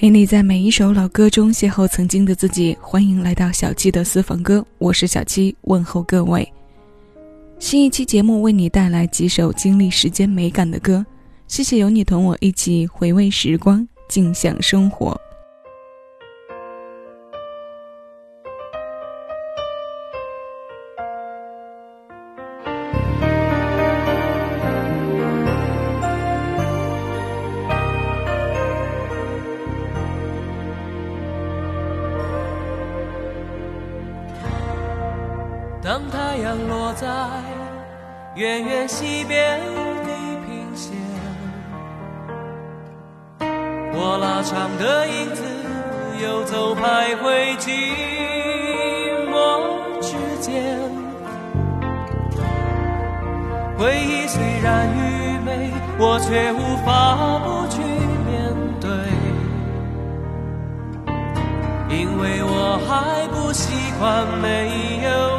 [0.00, 2.78] 陪你在每一首老歌中邂逅曾经的自己。
[2.80, 6.48] 欢迎来到小七的私房歌，我是小七，问候各位。
[7.58, 11.04] 新一期节目为你带来几首经历时间美感的歌，
[11.48, 15.20] 谢谢有你同我一起回味时光，尽享生活。
[38.98, 39.60] 西边
[40.04, 40.10] 地
[40.44, 40.90] 平线，
[43.94, 45.44] 我拉长的影子
[46.20, 47.70] 游走徘徊寂
[49.30, 49.62] 寞
[50.00, 50.50] 之间。
[53.78, 57.80] 回忆虽然愚昧，我却无法不去
[58.26, 58.90] 面对，
[61.96, 65.37] 因为我还不习惯没有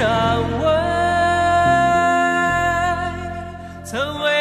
[0.00, 0.66] 安慰。
[3.84, 4.37] 曾为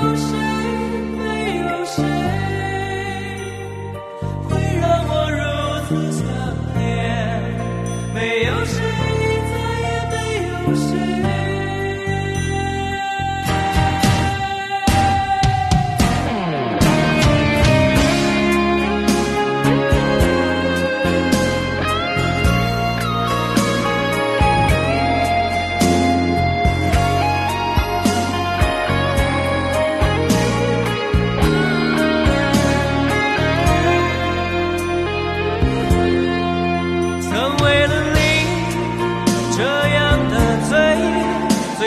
[0.00, 0.37] 没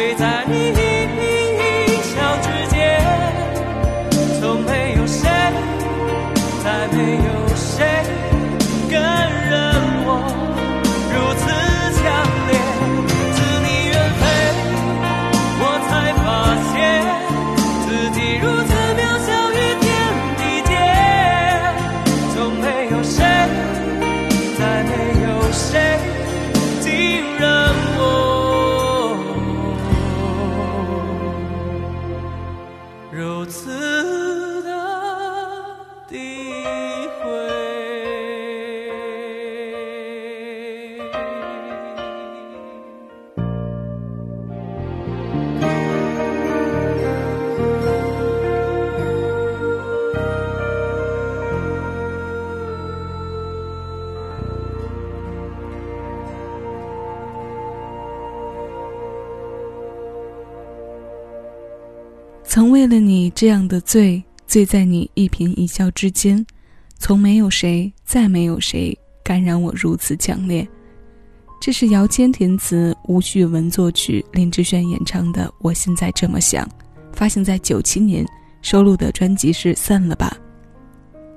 [0.01, 0.30] 醉在
[62.53, 66.45] 曾为了你这样的醉，醉在你一颦一笑之间，
[66.99, 70.67] 从没有谁，再没有谁感染我如此强烈。
[71.61, 76.65] 这是姚谦填词，吴旭文作曲，林志炫演唱的《我现在这么想》，
[77.13, 78.25] 发行在九七年，
[78.61, 80.37] 收录的专辑是《散了吧》。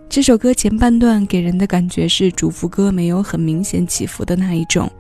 [0.08, 4.91] 这首歌前半段给人的感觉是主副歌没有很明显起伏的那一种，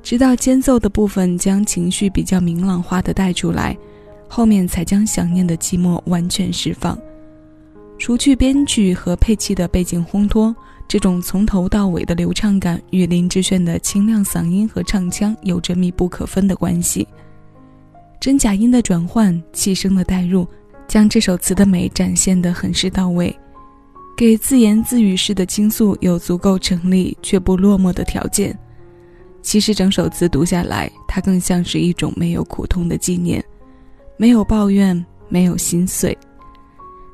[0.00, 3.76] 直到间奏的部分将情绪比较明朗化的带出来。
[4.34, 6.98] 后面才将想念的寂寞完全释放，
[7.98, 10.56] 除去编剧和配器的背景烘托，
[10.88, 17.06] 这种从头到尾的流畅感与林志炫的清亮嗓音和唱腔有着密不可分的关系。
[18.18, 20.48] 真假音的转换、气声的带入，
[20.88, 23.38] 将这首词的美展现得很是到位，
[24.16, 28.58] 给自言自语式的倾诉有足够成立却不落寞的条件。
[29.42, 33.44] 其实整首词读下来，它更像是一种没有苦痛的纪念。
[34.16, 36.16] 没有抱怨，没有心碎，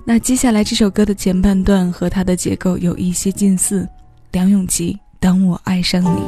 [0.04, 3.88] 那接下来这首歌的前半段和它的结构有一些近似，
[4.30, 6.20] 梁咏琪，当我爱上你。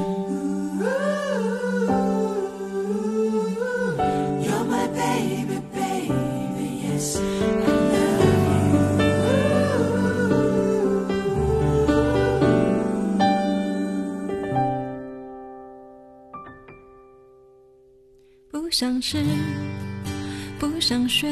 [18.50, 19.18] 不像是。
[20.80, 21.30] 想睡。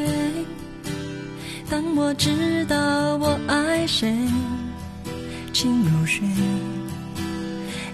[1.71, 4.15] 当我知道我爱谁，
[5.53, 6.27] 请入睡，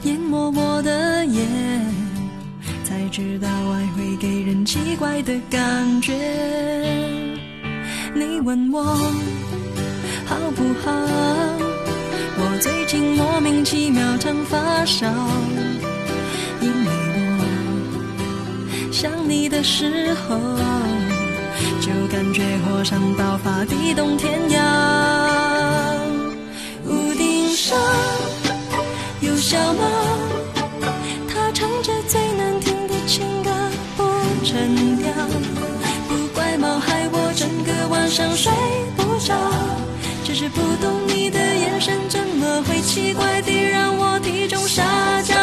[0.02, 1.46] 淹没我的眼，
[2.82, 6.12] 才知道爱会给人奇怪的感觉。
[8.14, 8.82] 你问我
[10.26, 10.92] 好不好？
[12.36, 15.08] 我最近莫名其妙常发烧，
[16.60, 16.90] 因为
[17.38, 20.73] 我想你的时候。
[21.84, 24.58] 就感觉火山爆发，地动天摇。
[26.86, 27.78] 屋顶上
[29.20, 29.84] 有小猫，
[31.28, 33.50] 它唱着最难听的情歌，
[33.98, 34.02] 不
[34.46, 35.12] 成调。
[36.08, 38.50] 不怪猫害我整个晚上睡
[38.96, 39.34] 不着，
[40.24, 44.82] 只是不懂你的眼神怎么会奇怪地让我体重下
[45.20, 45.36] 降，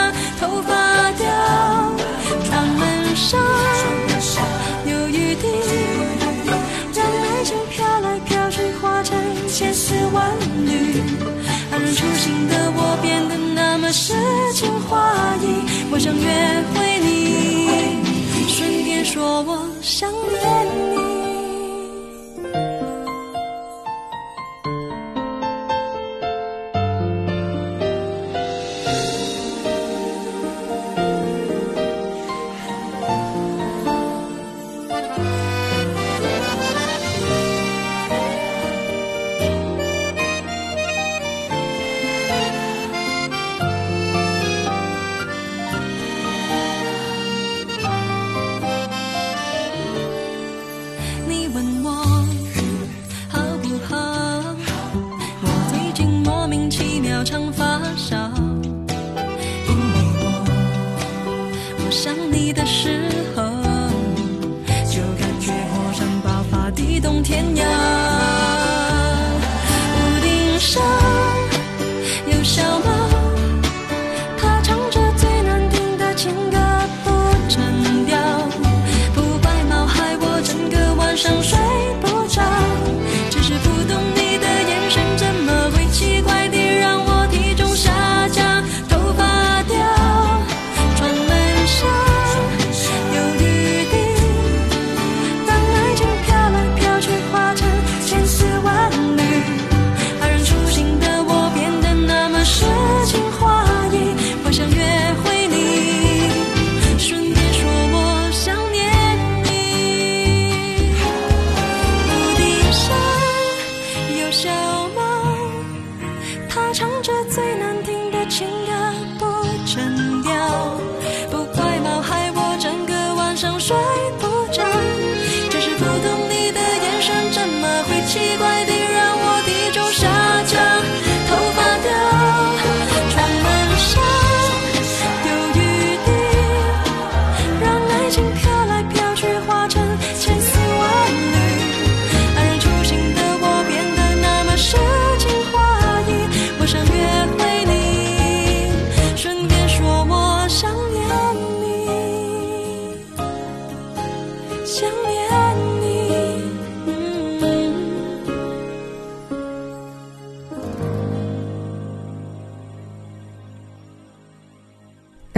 [13.92, 14.14] 诗
[14.54, 15.46] 情画意。
[15.92, 21.01] 我想约会你，顺便说我想念你。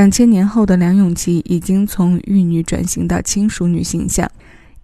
[0.03, 4.29] 两千年后的梁咏琪已经从玉女转型到轻熟女形象，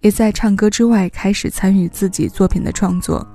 [0.00, 3.26] 也在唱歌之外开始参与自己作品的创作。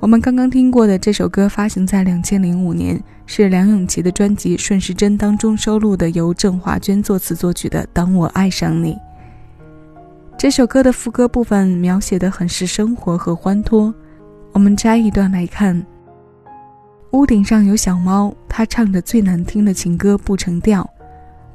[0.00, 8.94] 我们刚刚听过的这首歌发行在两千零五年，是梁咏琪的专辑《顺时针》当中收录的，由郑华娟作词作曲的《当我爱上你》。
[10.38, 13.94] 这首歌的副歌部分描写的很是生活和欢脱，
[14.52, 15.84] 我们摘一段来看：
[17.10, 20.88] 屋顶上有小猫，它唱着最难听的情歌不成调。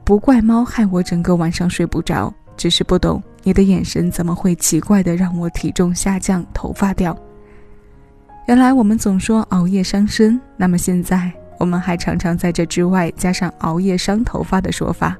[0.03, 7.17] 不怪猫害我整个晚上睡不着，只是不懂你的眼神怎么会奇怪的让我体重下降、头发掉。
[8.47, 15.17] 原来我们总说熬夜伤身，那么现在我们还常常在这之外加上熬夜伤头发的说法。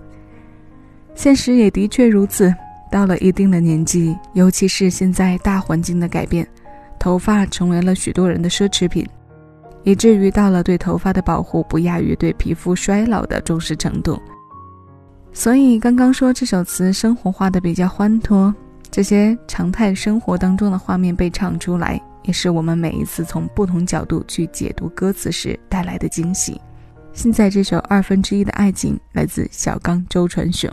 [1.15, 2.53] 现实也的确如此，
[2.91, 6.45] 到了一定的年纪，尤其是现在大环境的改变，
[6.99, 9.07] 头发成为了许多人的奢侈品，
[9.83, 14.21] 以至于到了对头发的保护不亚于对皮肤衰老的重视程度。
[15.33, 18.53] 所以刚刚说这首词生活化的比较欢脱，
[18.91, 26.61] 这些常态生活当中的画面被唱出来，也是我们每一次从不同角度去解读歌词时带来的惊喜。
[27.13, 30.71] 现在这首二分之一的爱情来自小刚周传雄。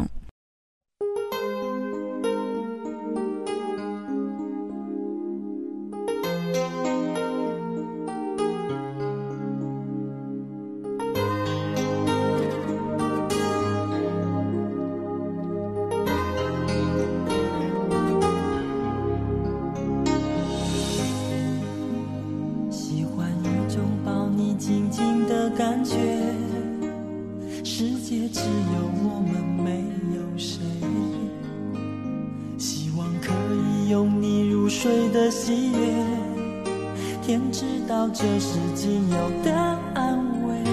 [37.31, 39.55] 天知道这是仅有的
[39.95, 40.19] 安
[40.49, 40.65] 慰。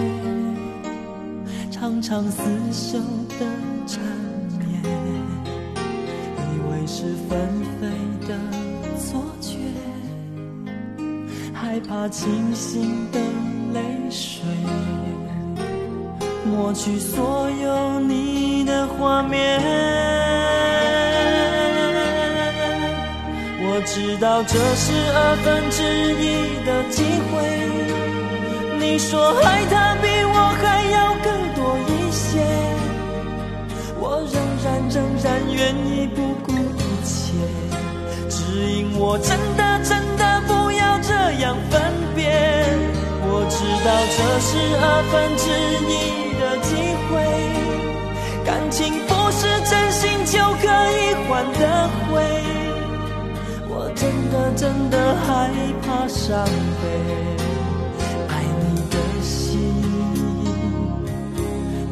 [1.70, 2.34] 常常厮
[2.72, 2.98] 守
[3.38, 3.46] 的
[3.86, 4.02] 缠
[4.58, 4.82] 绵，
[6.42, 7.38] 以为是纷
[7.80, 7.88] 飞
[8.28, 8.36] 的
[8.98, 9.60] 错觉，
[11.54, 13.20] 害怕清醒的
[13.76, 14.42] 泪水。
[16.44, 19.62] 抹去所有你的画面。
[23.98, 25.82] 知道这是二分之
[26.22, 27.34] 一的机会。
[28.77, 32.38] 你说爱他比我还要更多一些，
[34.00, 35.58] 我仍然仍然愿
[35.89, 37.34] 意不顾一切，
[38.30, 38.38] 只
[38.70, 41.12] 因我真的真的不要这
[41.42, 41.82] 样分
[42.16, 42.30] 别。
[43.25, 44.50] 我知道这是
[44.80, 45.50] 二分之
[45.92, 46.27] 一。
[46.38, 46.70] 的机
[47.10, 47.12] 会，
[48.46, 52.57] 感情不是真心就可以换的回。
[54.27, 55.50] 真的真的害
[55.81, 56.46] 怕伤
[56.81, 56.89] 悲，
[58.27, 59.74] 爱你的心，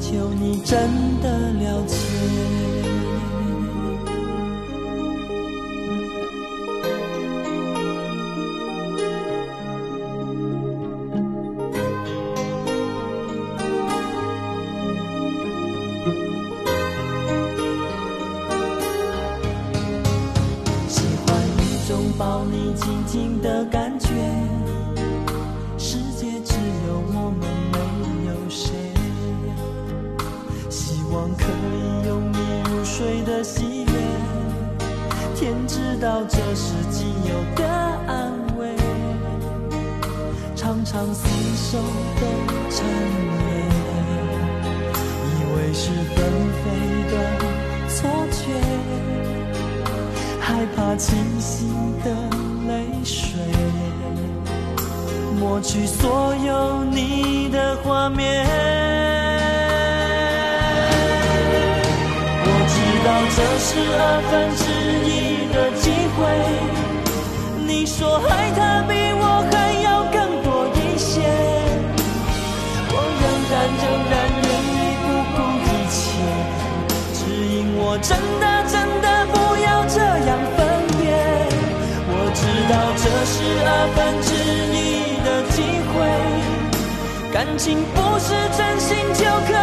[0.02, 0.90] 求你真
[1.22, 1.96] 的了解。
[35.46, 37.64] 天知道这是仅有的
[38.08, 38.76] 安慰，
[40.56, 41.22] 常常厮
[41.56, 41.78] 守
[42.20, 42.22] 的
[42.72, 42.84] 缠
[43.38, 43.46] 绵，
[45.30, 46.18] 以为是纷
[46.58, 46.66] 飞
[47.12, 47.14] 的
[47.88, 48.42] 错觉，
[50.42, 51.70] 害怕清醒
[52.04, 52.10] 的
[52.68, 52.72] 泪
[53.04, 53.38] 水，
[55.40, 58.48] 抹去所有你的画面。
[62.42, 62.74] 我知
[63.06, 63.70] 道这是
[64.02, 64.65] 二分之。
[65.86, 66.18] 机会。
[67.68, 69.54] 你说爱他比我还
[69.86, 71.22] 要更多一些，
[72.90, 74.14] 我仍然仍然
[74.46, 75.38] 愿意不顾
[75.70, 76.02] 一切，
[77.14, 77.18] 只
[77.54, 78.74] 因我真的真
[79.04, 80.60] 的不要这样分
[80.98, 81.06] 别。
[82.10, 82.14] 我。
[82.34, 84.28] 知道这是二分之
[84.74, 84.78] 一
[85.24, 85.56] 的机
[85.92, 85.94] 会，
[87.32, 87.64] 感情
[87.94, 88.28] 不是
[88.58, 89.54] 真心就可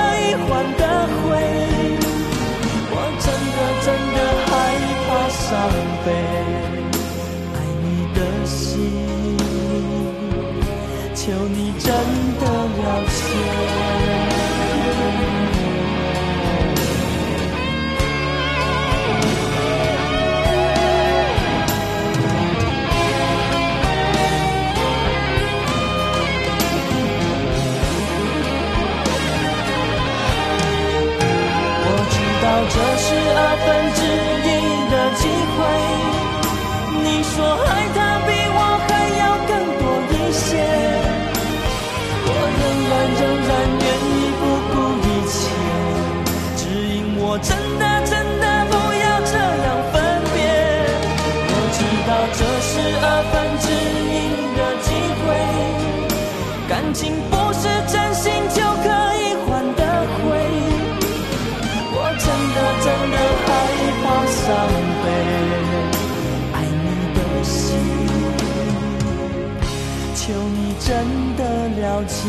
[70.92, 71.00] 真
[71.38, 72.28] 的了解。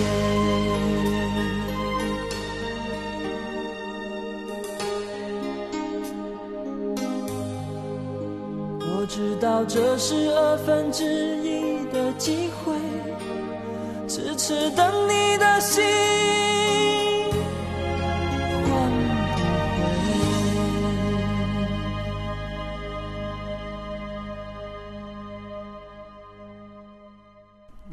[8.80, 11.04] 我知道这是二分之
[11.44, 12.74] 一的机会，
[14.08, 16.13] 迟迟等你的心。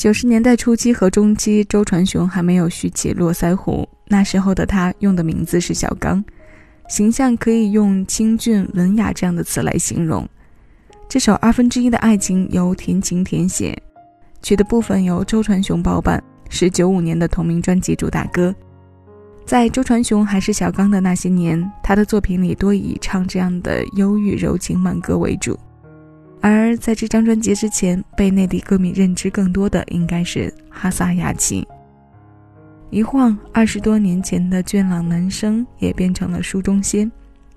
[0.01, 6.25] 九十年代初期和中期，周传雄还没有蓄起络腮胡，那时候的他用的名字是小刚，
[6.89, 10.27] 形象可以用清俊文雅这样的词来形容。
[11.07, 13.79] 这首二分之一的爱情由田晴填写，
[14.41, 18.55] 曲的部分由周传雄包办，是九五年的同名专辑主打歌。
[19.45, 25.59] 在周传雄还是小刚的那些年，他的作品里多以唱这样的忧郁柔情慢歌为主。
[26.41, 31.67] 而在这张专辑之前，被内地歌迷认知更多的应该是哈萨雅琪。
[32.91, 37.11] 一晃，二十多年前的俊朗男生也变成了书中仙，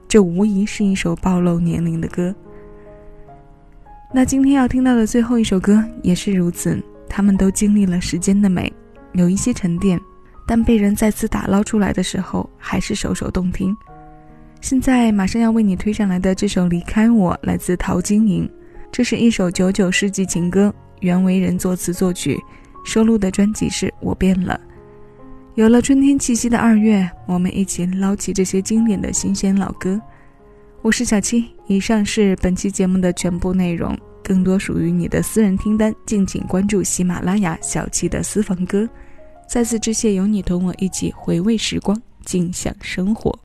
[0.07, 2.35] 这无疑是一首暴露年龄的歌。
[4.13, 8.71] 那今天要听到的最后一首歌也是如此，他们都经历了时间的美，
[9.13, 9.99] 有一些沉淀，
[10.45, 13.75] 但被人再次打捞出来的时候，还是首首动听。
[14.61, 18.47] 现在马上要为你推上来的这首《离开我》，来自陶晶莹，
[18.93, 22.39] 这是一首九九世纪情歌，袁惟仁作词作曲，
[22.85, 24.53] 收录的专辑是《我变了》。
[25.55, 29.99] 有了春天气息的二月，我们一起捞起这些经典的新鲜老歌。
[30.83, 33.97] 我是小七，以上是本期节目的全部内容。
[34.23, 38.87] 更多属于你的私人听单，敬请关注喜马拉雅小七的私房歌。
[39.49, 43.39] 再次致谢有你同我一起回味时光，尽享生活。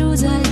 [0.00, 0.49] 住在